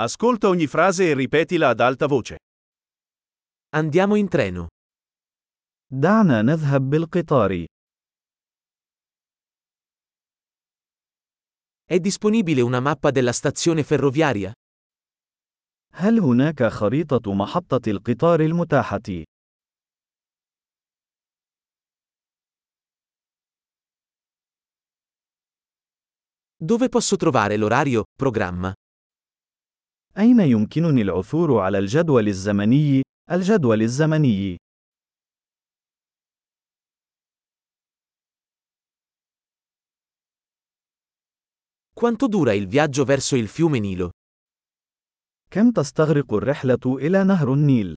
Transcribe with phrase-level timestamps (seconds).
[0.00, 2.36] Ascolta ogni frase e ripetila ad alta voce.
[3.70, 4.68] Andiamo in treno.
[5.92, 7.64] دعنا نذهب بالقطار.
[11.84, 14.52] È disponibile una mappa della stazione ferroviaria?
[15.92, 19.24] هل هناك خريطة محطة القطار المتاحة؟
[26.56, 28.72] Dove posso trovare l'orario, programma?
[30.17, 33.01] أين يمكنني العثور على الجدول الزمني؟
[33.31, 34.57] الجدول الزمني.
[41.93, 44.11] Quanto dura il viaggio verso il fiume Nilo?
[45.51, 47.95] كم تستغرق الرحلة إلى نهر النيل؟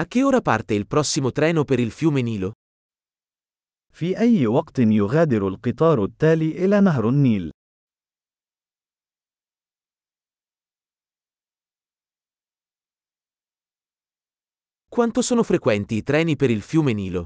[0.00, 2.52] A che ora parte il prossimo treno per il fiume Nilo?
[3.93, 7.51] في أي وقت يغادر القطار التالي إلى نهر النيل؟
[14.89, 17.25] Quanto sono frequenti i treni per il fiume Nilo?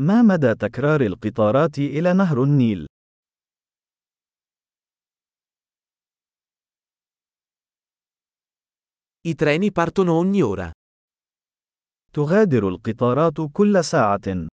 [0.00, 2.86] ما مدى تكرار القطارات إلى نهر النيل؟
[9.28, 10.70] I treni partono ogni ora.
[12.12, 14.48] تغادر القطارات كل ساعة.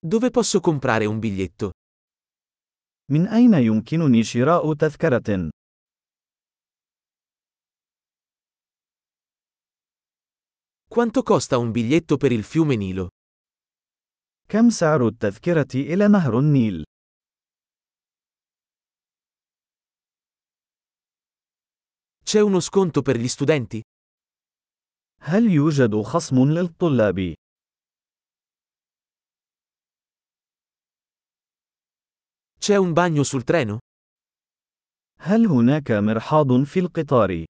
[0.00, 1.70] Dove posso comprare un biglietto?
[3.10, 5.50] من أين يمكنني شراء تذكرة؟
[10.88, 13.08] Quanto costa un biglietto per il fiume Nilo?
[14.48, 16.84] كم سعر التذكرة إلى نهر النيل؟
[22.24, 23.80] C'è uno sconto per gli studenti?
[25.20, 27.34] هل يوجد خصم للطلاب؟
[32.70, 33.78] C'è un bagno sul treno?
[35.18, 37.44] هل هناك مرحاض في القطار؟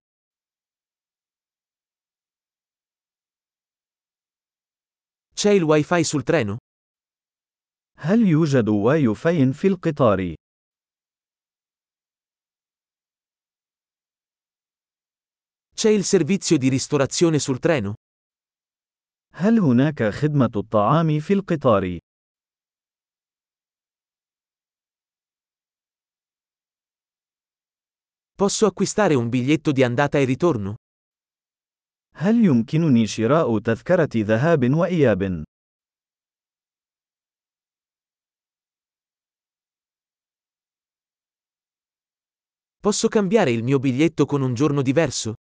[5.35, 6.57] C'è il wifi sul treno?
[7.99, 10.35] هل يوجد واي فاي في القطار؟
[15.75, 17.95] C'è il servizio di ristorazione sul treno?
[19.33, 21.99] هل هناك خدمة الطعام في القطار؟
[28.41, 30.75] Posso acquistare un biglietto di andata e ritorno?
[32.19, 35.45] هل يمكنني شراء تذكرة ذهاب وإياب؟
[42.81, 45.35] Posso cambiare il mio biglietto con un giorno diverso?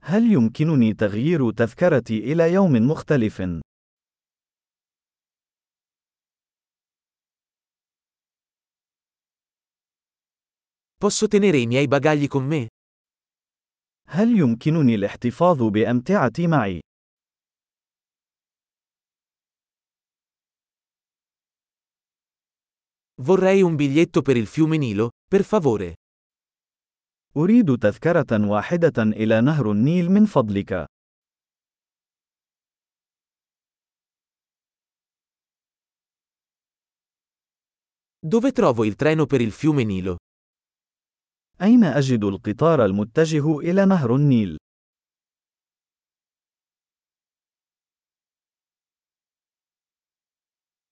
[0.00, 3.42] هل يمكنني تغيير تذكرتي إلى يوم مختلف؟
[10.98, 12.68] Posso tenere i miei bagagli con me?
[14.08, 16.80] هل يمكنني الاحتفاظ بأمتعتي معي؟
[23.22, 25.94] Vorrei un biglietto per il fiume Nilo, per favore.
[27.36, 30.86] أريد تذكرة واحدة إلى نهر النيل من فضلك.
[38.18, 40.16] Dove trovo il treno per il fiume Nilo?
[41.61, 44.57] أين أجد القطار المتجه إلى نهر النيل؟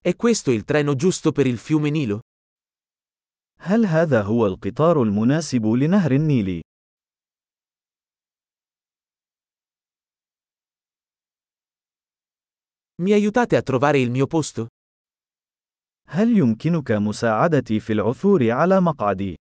[0.02, 2.20] È questo il treno giusto per il fiume Nilo?
[3.60, 6.62] هل هذا هو القطار المناسب لنهر النيل؟
[13.02, 14.68] Mi aiutate a trovare il mio posto?
[16.08, 19.36] هل يمكنك مساعدتي في العثور على مقعدي؟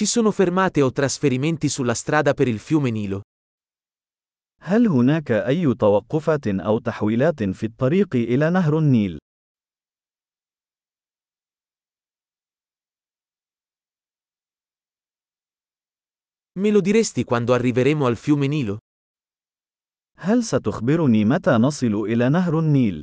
[0.00, 3.20] Ci sono fermate o trasferimenti sulla strada per il fiume Nilo?
[4.62, 9.18] هل هناك أي توقفات أو تحويلات في الطريق إلى نهر النيل؟
[16.58, 18.78] Me lo diresti quando arriveremo al fiume Nilo?
[20.16, 23.02] هل ستخبرني متى نصل إلى نهر النيل؟